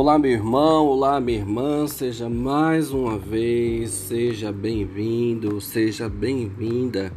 [0.00, 7.12] Olá, meu irmão, olá, minha irmã, seja mais uma vez, seja bem-vindo, seja bem-vinda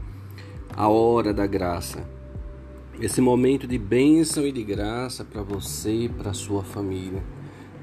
[0.75, 2.09] à hora da graça.
[2.99, 7.23] Esse momento de bênção e de graça para você e para sua família.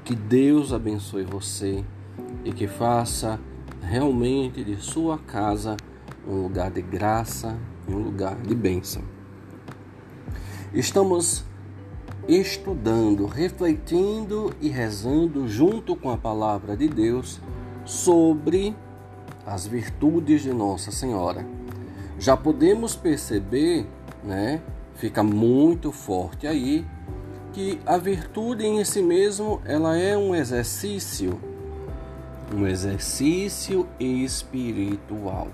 [0.03, 1.81] Que Deus abençoe você
[2.43, 3.39] e que faça
[3.81, 5.77] realmente de sua casa
[6.27, 9.01] um lugar de graça um lugar de bênção.
[10.73, 11.45] Estamos
[12.29, 17.41] estudando, refletindo e rezando junto com a palavra de Deus
[17.83, 18.75] sobre
[19.47, 21.43] as virtudes de Nossa Senhora.
[22.19, 23.87] Já podemos perceber,
[24.23, 24.61] né,
[24.93, 26.85] fica muito forte aí,
[27.51, 31.39] que a virtude em si mesmo, ela é um exercício,
[32.55, 35.47] um exercício espiritual.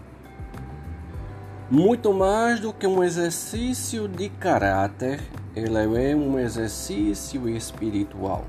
[1.71, 5.21] Muito mais do que um exercício de caráter
[5.55, 8.45] ela é um exercício espiritual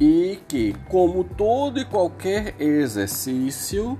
[0.00, 3.98] e que, como todo e qualquer exercício,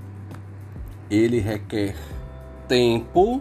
[1.10, 1.94] ele requer
[2.66, 3.40] tempo,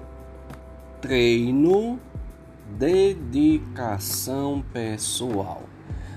[1.02, 2.00] treino,
[2.78, 5.64] dedicação pessoal.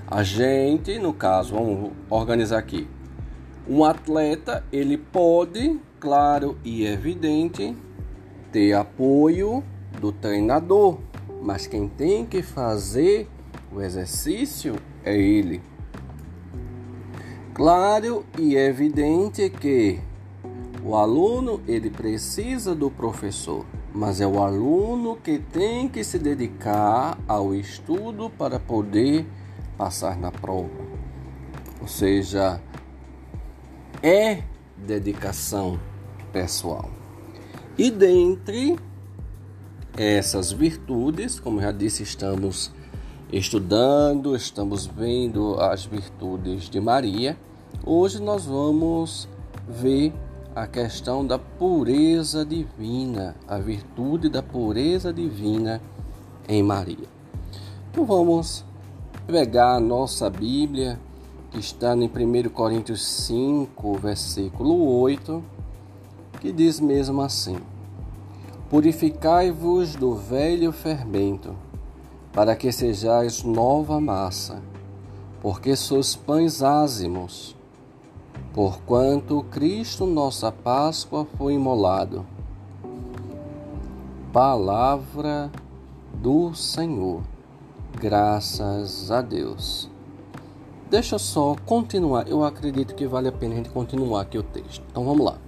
[0.07, 2.87] A gente, no caso, vamos organizar aqui.
[3.67, 7.75] Um atleta, ele pode, claro e evidente,
[8.51, 9.63] ter apoio
[9.99, 10.99] do treinador,
[11.41, 13.27] mas quem tem que fazer
[13.71, 15.61] o exercício é ele.
[17.53, 19.99] Claro e evidente que
[20.83, 27.17] o aluno ele precisa do professor, mas é o aluno que tem que se dedicar
[27.27, 29.25] ao estudo para poder
[29.77, 30.69] passar na prova.
[31.81, 32.61] Ou seja,
[34.03, 34.43] é
[34.77, 35.79] dedicação
[36.31, 36.89] pessoal.
[37.77, 38.77] E dentre
[39.97, 42.71] essas virtudes, como já disse, estamos
[43.31, 47.37] estudando, estamos vendo as virtudes de Maria.
[47.85, 49.29] Hoje nós vamos
[49.67, 50.13] ver
[50.53, 55.81] a questão da pureza divina, a virtude da pureza divina
[56.47, 57.07] em Maria.
[57.91, 58.65] Então vamos
[59.25, 60.99] pegar a nossa Bíblia,
[61.51, 65.41] que está em 1 Coríntios 5, versículo 8,
[66.41, 67.57] que diz mesmo assim:
[68.75, 71.55] Purificai-vos do velho fermento,
[72.33, 74.61] para que sejais nova massa,
[75.41, 77.55] porque sois pães ázimos,
[78.53, 82.25] porquanto Cristo, nossa Páscoa, foi imolado.
[84.33, 85.49] Palavra
[86.13, 87.23] do Senhor.
[87.97, 89.89] Graças a Deus.
[90.89, 92.27] Deixa eu só continuar.
[92.27, 94.83] Eu acredito que vale a pena a gente continuar aqui o texto.
[94.91, 95.44] Então vamos lá.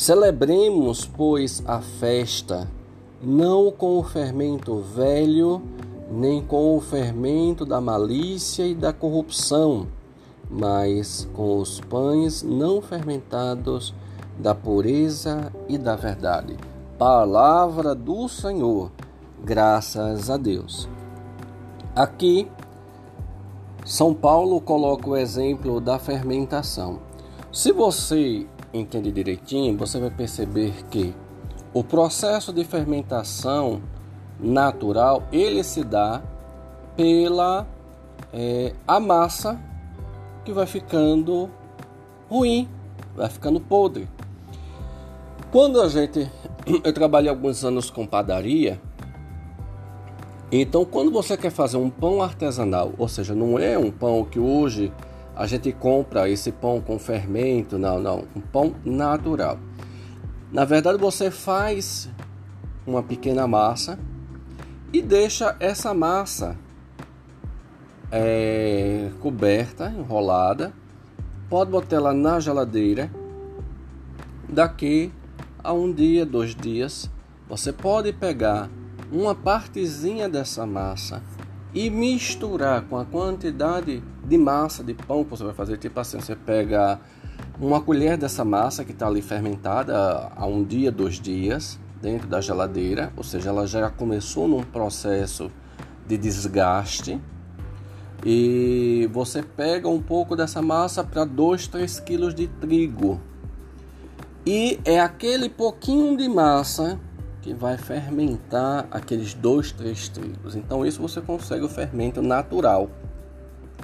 [0.00, 2.66] Celebremos, pois, a festa,
[3.22, 5.60] não com o fermento velho,
[6.10, 9.88] nem com o fermento da malícia e da corrupção,
[10.48, 13.92] mas com os pães não fermentados
[14.38, 16.56] da pureza e da verdade.
[16.98, 18.90] Palavra do Senhor,
[19.44, 20.88] graças a Deus.
[21.94, 22.50] Aqui,
[23.84, 27.00] São Paulo coloca o exemplo da fermentação.
[27.52, 31.14] Se você entende direitinho, você vai perceber que
[31.72, 33.80] o processo de fermentação
[34.38, 36.22] natural ele se dá
[36.96, 37.66] pela
[38.32, 39.60] é, a massa
[40.44, 41.50] que vai ficando
[42.28, 42.68] ruim,
[43.14, 44.08] vai ficando podre.
[45.50, 46.30] Quando a gente
[46.84, 48.80] eu trabalhei alguns anos com padaria,
[50.50, 54.38] então quando você quer fazer um pão artesanal, ou seja, não é um pão que
[54.38, 54.92] hoje
[55.40, 59.58] a gente compra esse pão com fermento, não, não, um pão natural.
[60.52, 62.10] Na verdade, você faz
[62.86, 63.98] uma pequena massa
[64.92, 66.58] e deixa essa massa
[68.12, 70.74] é, coberta, enrolada.
[71.48, 73.10] Pode botar ela na geladeira.
[74.46, 75.10] Daqui
[75.64, 77.10] a um dia, dois dias,
[77.48, 78.68] você pode pegar
[79.10, 81.22] uma partezinha dessa massa
[81.74, 85.78] e misturar com a quantidade de massa de pão que você vai fazer.
[85.78, 87.00] Tipo assim, você pega
[87.60, 92.40] uma colher dessa massa que está ali fermentada há um dia, dois dias, dentro da
[92.40, 95.50] geladeira, ou seja, ela já começou num processo
[96.06, 97.20] de desgaste.
[98.24, 103.20] E você pega um pouco dessa massa para 2, 3 quilos de trigo.
[104.44, 106.98] E é aquele pouquinho de massa
[107.42, 110.54] que vai fermentar aqueles dois, três trigos.
[110.54, 112.90] Então isso você consegue o fermento natural,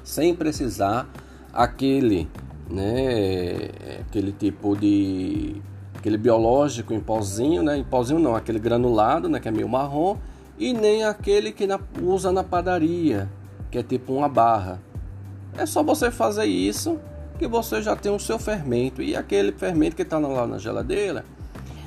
[0.05, 1.09] sem precisar
[1.53, 2.29] aquele,
[2.71, 3.71] né,
[4.01, 5.61] aquele tipo de
[5.95, 10.17] aquele biológico em pozinho, né, em pozinho não, aquele granulado, né, que é meio marrom,
[10.59, 13.29] e nem aquele que na, usa na padaria,
[13.71, 14.81] que é tipo uma barra.
[15.57, 16.99] É só você fazer isso
[17.39, 19.03] que você já tem o seu fermento.
[19.03, 21.25] E aquele fermento que está lá na geladeira,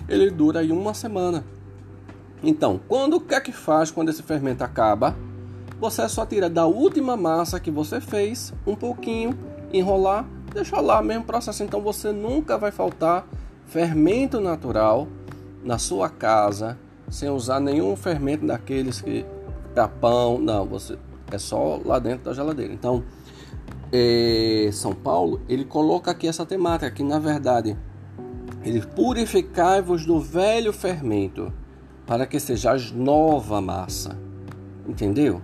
[0.07, 1.44] ele dura aí uma semana.
[2.42, 5.16] Então, quando o que é que faz quando esse fermento acaba?
[5.80, 9.38] Você só tira da última massa que você fez um pouquinho,
[9.72, 11.64] enrolar, deixar lá mesmo processo.
[11.64, 13.26] Então você nunca vai faltar
[13.66, 15.08] fermento natural
[15.64, 16.78] na sua casa,
[17.10, 19.26] sem usar nenhum fermento daqueles que
[19.74, 20.98] para pão, não, você
[21.32, 22.74] é só lá dentro da geladeira.
[22.74, 23.04] Então,
[23.92, 27.78] é, São Paulo, ele coloca aqui essa temática, que na verdade
[28.64, 31.54] ele purificai-vos do velho fermento,
[32.10, 34.18] para que sejais nova massa.
[34.88, 35.44] Entendeu?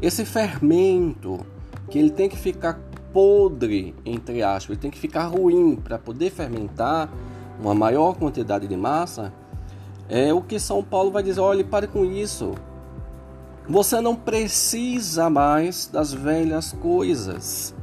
[0.00, 1.44] Esse fermento
[1.90, 2.78] que ele tem que ficar
[3.12, 7.12] podre, entre aspas, ele tem que ficar ruim para poder fermentar
[7.60, 9.32] uma maior quantidade de massa,
[10.08, 12.54] é o que São Paulo vai dizer: olhe, pare com isso.
[13.68, 17.74] Você não precisa mais das velhas coisas.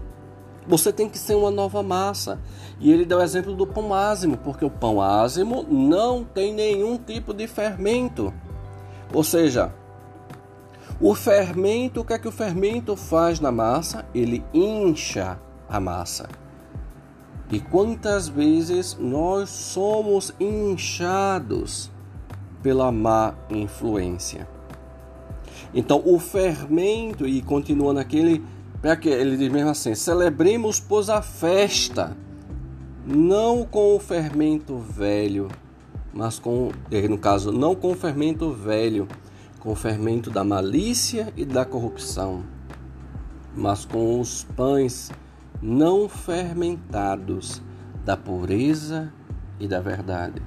[0.72, 2.40] Você tem que ser uma nova massa.
[2.80, 6.98] E ele deu o exemplo do pão ázimo, porque o pão ázimo não tem nenhum
[6.98, 8.34] tipo de fermento.
[9.14, 9.74] Ou seja,
[10.98, 14.06] o fermento, o que é que o fermento faz na massa?
[14.16, 15.38] Ele incha
[15.68, 16.30] a massa.
[17.52, 21.92] E quantas vezes nós somos inchados
[22.64, 24.48] pela má influência?
[25.74, 27.42] Então, o fermento, e
[28.82, 32.16] continua naquele, ele diz mesmo assim: celebremos, pois, a festa,
[33.06, 35.48] não com o fermento velho,
[36.14, 36.72] mas com,
[37.10, 39.08] no caso, não com o fermento velho,
[39.60, 42.44] com o fermento da malícia e da corrupção,
[43.56, 45.12] mas com os pães
[45.62, 47.62] não fermentados
[48.04, 49.14] da pureza
[49.60, 50.42] e da verdade.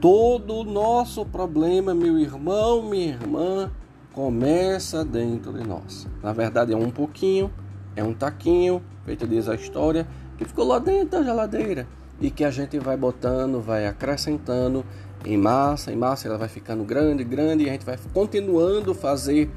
[0.00, 3.70] Todo o nosso problema, meu irmão, minha irmã,
[4.12, 6.06] começa dentro de nós.
[6.22, 7.50] Na verdade, é um pouquinho,
[7.96, 10.06] é um taquinho, feito diz a história,
[10.36, 11.86] que ficou lá dentro da geladeira
[12.20, 14.84] e que a gente vai botando, vai acrescentando
[15.24, 19.50] em massa, em massa ela vai ficando grande, grande e a gente vai continuando fazer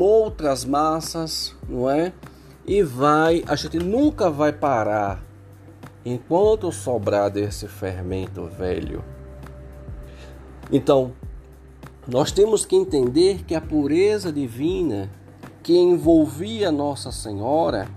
[0.00, 2.12] outras massas, não é?
[2.66, 5.22] E vai, a gente nunca vai parar
[6.04, 9.04] enquanto sobrar desse fermento velho.
[10.72, 11.12] Então,
[12.06, 15.10] nós temos que entender que a pureza divina
[15.62, 17.88] que envolvia Nossa Senhora,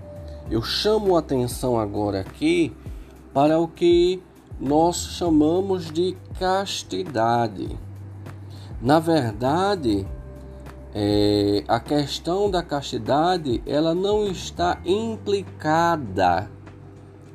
[0.50, 2.74] eu chamo a atenção agora aqui
[3.34, 4.24] para o que
[4.58, 7.78] nós chamamos de castidade.
[8.82, 10.08] Na verdade,
[10.96, 16.50] é, a questão da castidade ela não está implicada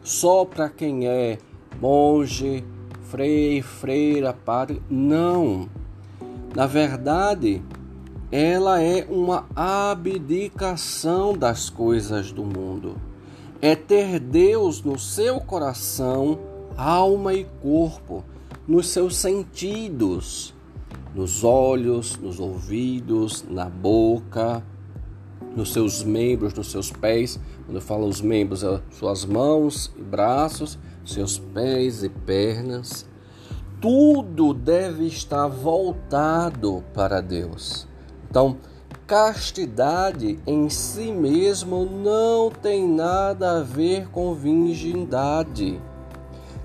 [0.03, 1.37] só para quem é
[1.79, 2.65] monge,
[3.03, 4.83] frei, freira, padre.
[4.89, 5.69] Não
[6.55, 7.63] na verdade,
[8.31, 12.97] ela é uma abdicação das coisas do mundo.
[13.61, 16.39] É ter Deus no seu coração,
[16.77, 18.25] alma e corpo,
[18.69, 20.55] nos seus sentidos,
[21.15, 24.63] nos olhos, nos ouvidos, na boca,
[25.57, 27.41] nos seus membros, nos seus pés.
[27.65, 33.11] Quando eu falo os membros, é suas mãos e braços, seus pés e pernas
[33.83, 37.89] tudo deve estar voltado para Deus.
[38.31, 38.59] Então,
[39.09, 45.83] castidade em si mesmo não tem nada a ver com virgindade.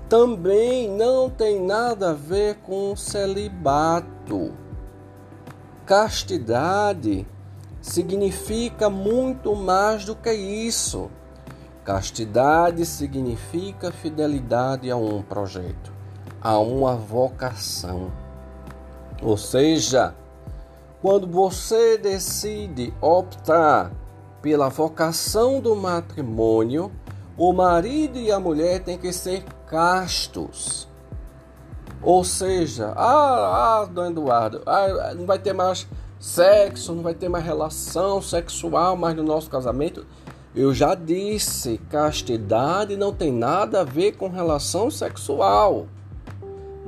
[0.08, 4.52] Também não tem nada a ver com celibato.
[5.84, 7.26] Castidade
[7.82, 11.10] significa muito mais do que isso.
[11.84, 15.97] Castidade significa fidelidade a um projeto
[16.40, 18.10] a uma vocação.
[19.22, 20.14] Ou seja,
[21.00, 23.92] quando você decide optar
[24.40, 26.90] pela vocação do matrimônio,
[27.36, 30.88] o marido e a mulher têm que ser castos.
[32.02, 35.86] Ou seja, ah, ah, Dom Eduardo, ah, não vai ter mais
[36.18, 40.06] sexo, não vai ter mais relação sexual mais no nosso casamento.
[40.54, 45.86] Eu já disse, castidade não tem nada a ver com relação sexual.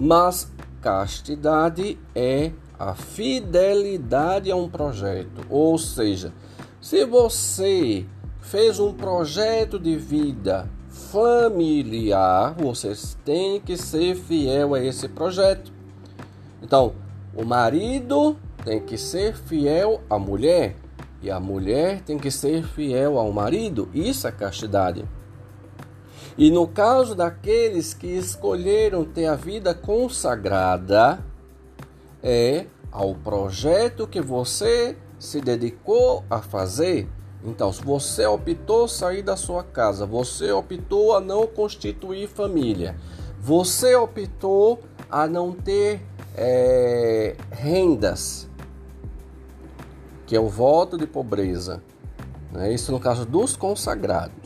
[0.00, 5.44] Mas castidade é a fidelidade a um projeto.
[5.50, 6.32] Ou seja,
[6.80, 8.06] se você
[8.40, 12.92] fez um projeto de vida familiar, você
[13.24, 15.70] tem que ser fiel a esse projeto.
[16.62, 16.94] Então,
[17.36, 20.76] o marido tem que ser fiel à mulher
[21.22, 23.90] e a mulher tem que ser fiel ao marido.
[23.92, 25.04] Isso é castidade.
[26.38, 31.18] E no caso daqueles que escolheram ter a vida consagrada,
[32.22, 37.08] é ao projeto que você se dedicou a fazer,
[37.42, 42.96] Então, se você optou sair da sua casa, você optou a não constituir família,
[43.40, 44.78] você optou
[45.10, 46.02] a não ter
[46.36, 48.46] é, rendas,
[50.26, 51.82] que é o voto de pobreza,
[52.52, 52.70] né?
[52.72, 54.39] isso no caso dos consagrados.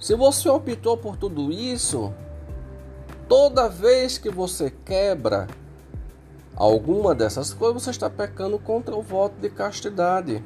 [0.00, 2.10] Se você optou por tudo isso,
[3.28, 5.46] toda vez que você quebra
[6.56, 10.42] alguma dessas coisas, você está pecando contra o voto de castidade.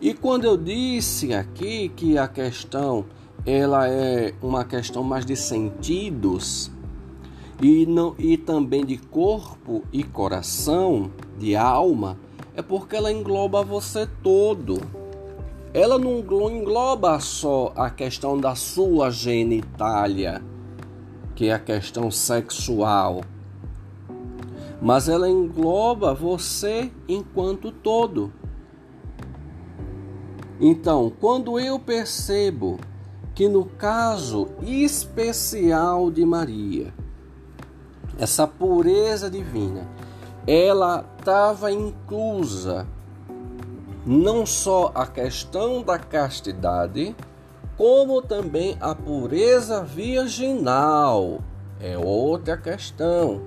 [0.00, 3.06] E quando eu disse aqui que a questão
[3.46, 6.70] ela é uma questão mais de sentidos
[7.62, 12.18] e não e também de corpo e coração, de alma,
[12.56, 14.80] é porque ela engloba você todo.
[15.72, 16.18] Ela não
[16.50, 20.42] engloba só a questão da sua genitália,
[21.36, 23.20] que é a questão sexual,
[24.82, 28.32] mas ela engloba você enquanto todo.
[30.60, 32.78] Então, quando eu percebo
[33.32, 36.92] que no caso especial de Maria,
[38.18, 39.88] essa pureza divina,
[40.46, 42.88] ela estava inclusa
[44.04, 47.14] não só a questão da castidade,
[47.76, 51.40] como também a pureza virginal.
[51.80, 53.40] É outra questão.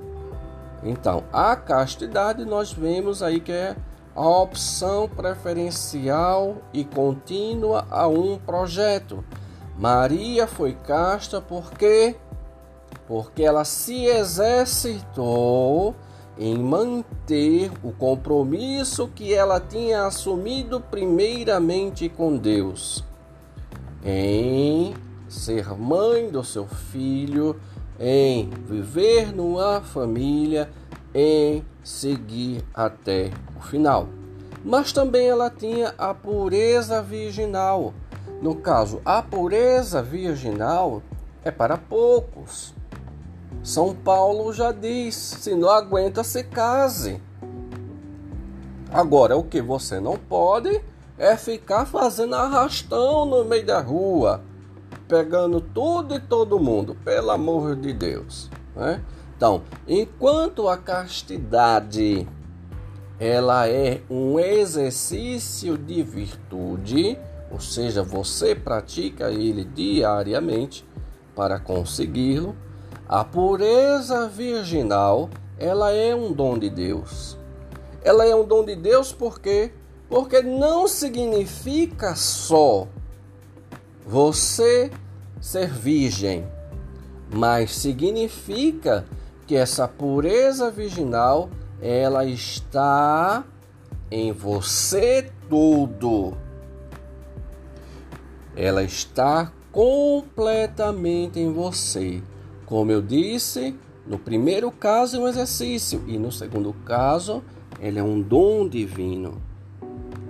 [0.84, 3.76] Então, a castidade nós vemos aí que é
[4.16, 9.24] a opção preferencial e contínua a um projeto.
[9.78, 12.16] Maria foi casta porque
[13.08, 15.96] porque ela se exercitou
[16.38, 23.04] em manter o compromisso que ela tinha assumido primeiramente com Deus,
[24.04, 24.94] em
[25.28, 27.60] ser mãe do seu filho,
[28.00, 30.70] em viver numa família,
[31.14, 34.08] em seguir até o final.
[34.66, 37.94] Mas também ela tinha a pureza virginal.
[38.42, 41.02] No caso, a pureza virginal
[41.44, 42.74] é para poucos.
[43.64, 47.22] São Paulo já diz: se não aguenta, se case.
[48.92, 50.82] Agora, o que você não pode
[51.18, 54.42] é ficar fazendo arrastão no meio da rua,
[55.08, 58.52] pegando tudo e todo mundo, pelo amor de Deus.
[58.76, 59.02] Né?
[59.36, 62.28] Então, enquanto a castidade
[63.20, 67.18] ela é um exercício de virtude,
[67.50, 70.86] ou seja, você pratica ele diariamente
[71.36, 72.56] para consegui-lo.
[73.08, 77.38] A pureza virginal, ela é um dom de Deus.
[78.04, 79.72] Ela é um dom de Deus porque
[80.10, 82.88] porque não significa só
[84.06, 84.92] você
[85.42, 86.46] ser virgem,
[87.34, 89.06] mas significa
[89.48, 91.50] que essa pureza virginal
[91.82, 93.44] ela está
[94.12, 96.38] em você todo.
[98.56, 102.22] Ela está completamente em você.
[102.66, 103.76] Como eu disse,
[104.08, 107.44] no primeiro caso é um exercício e no segundo caso
[107.80, 109.42] ele é um dom divino.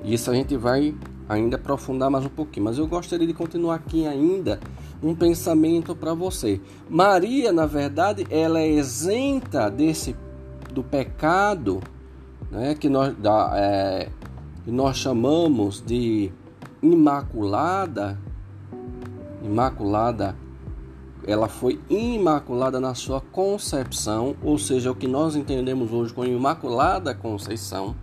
[0.04, 0.96] Isso a gente vai
[1.28, 4.60] ainda aprofundar mais um pouquinho, mas eu gostaria de continuar aqui ainda
[5.02, 6.60] um pensamento para você.
[6.90, 10.16] Maria, na verdade, ela é isenta desse
[10.74, 11.82] do pecado,
[12.50, 14.10] né, que nós da, é,
[14.64, 16.32] que nós chamamos de
[16.82, 18.20] imaculada.
[19.44, 20.36] Imaculada,
[21.26, 27.14] ela foi imaculada na sua concepção, ou seja, o que nós entendemos hoje como imaculada
[27.14, 27.96] conceição.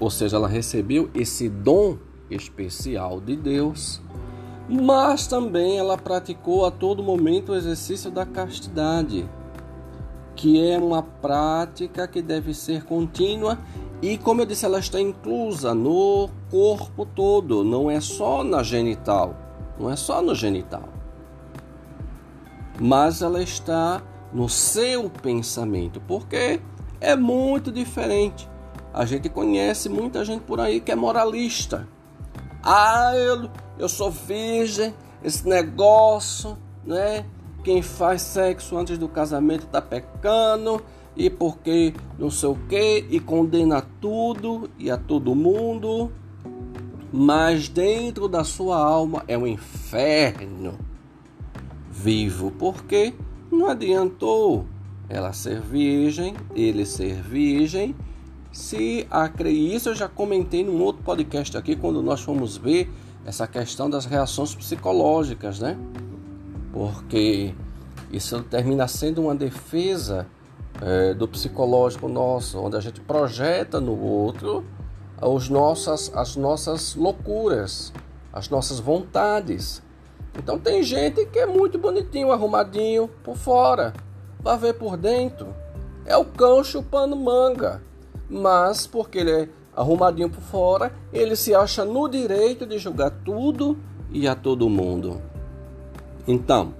[0.00, 1.96] Ou seja, ela recebeu esse dom
[2.30, 4.00] especial de Deus
[4.68, 9.28] mas também ela praticou a todo momento o exercício da castidade,
[10.34, 13.58] que é uma prática que deve ser contínua
[14.02, 19.34] e, como eu disse, ela está inclusa no corpo todo, não é só na genital,
[19.78, 20.88] não é só no genital,
[22.80, 24.02] mas ela está
[24.32, 26.60] no seu pensamento, porque
[27.00, 28.48] é muito diferente.
[28.92, 31.86] A gente conhece muita gente por aí que é moralista.
[32.62, 37.26] Ah, eu eu sou virgem, esse negócio, né?
[37.62, 40.82] Quem faz sexo antes do casamento tá pecando
[41.16, 46.12] e porque não sei o que e condena tudo e a todo mundo,
[47.12, 50.85] mas dentro da sua alma é um inferno
[51.96, 53.14] vivo, porque
[53.50, 54.66] não adiantou
[55.08, 57.94] ela ser virgem, ele ser virgem.
[58.52, 62.90] Se acredita, isso eu já comentei num outro podcast aqui quando nós fomos ver
[63.24, 65.76] essa questão das reações psicológicas, né?
[66.72, 67.54] Porque
[68.10, 70.26] isso termina sendo uma defesa
[70.80, 74.64] é, do psicológico nosso, onde a gente projeta no outro
[75.20, 77.92] os nossas, as nossas loucuras,
[78.32, 79.82] as nossas vontades.
[80.38, 83.92] Então tem gente que é muito bonitinho, arrumadinho por fora,
[84.40, 85.54] vai ver por dentro.
[86.04, 87.82] É o cão chupando manga,
[88.28, 93.76] mas porque ele é arrumadinho por fora, ele se acha no direito de julgar tudo
[94.10, 95.20] e a todo mundo.
[96.26, 96.74] Então,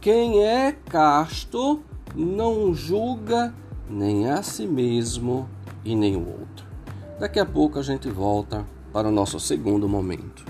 [0.00, 1.82] quem é casto
[2.14, 3.54] não julga
[3.88, 5.48] nem a si mesmo
[5.84, 6.66] e nem o outro.
[7.18, 10.44] Daqui a pouco a gente volta para o nosso segundo momento.